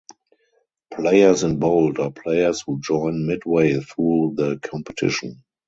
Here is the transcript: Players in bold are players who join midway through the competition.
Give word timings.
Players 0.95 1.43
in 1.43 1.59
bold 1.59 1.99
are 1.99 2.09
players 2.09 2.63
who 2.65 2.79
join 2.79 3.27
midway 3.27 3.79
through 3.81 4.33
the 4.35 4.57
competition. 4.63 5.43